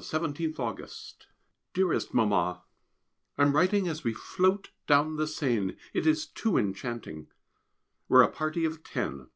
[0.00, 1.16] [Sidenote: Yacht "Sauterelle"]
[1.74, 2.62] Dearest Mamma,
[3.36, 7.26] I am writing as we float down the Seine, it is too enchanting.
[8.08, 9.26] We are a party of ten.